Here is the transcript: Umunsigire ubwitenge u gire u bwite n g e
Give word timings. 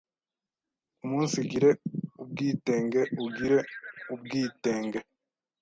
Umunsigire 1.03 1.69
ubwitenge 2.21 3.01
u 3.23 3.25
gire 3.35 3.59
u 4.13 4.15
bwite 4.21 4.69
n 4.81 4.83
g 4.91 4.93
e 4.99 5.01